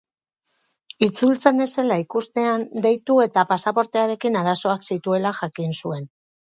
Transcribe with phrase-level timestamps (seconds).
[1.07, 6.15] Itzultzen ez zela ikustean, deitu eta pasaportearekin arazoak zituela jakin zuen.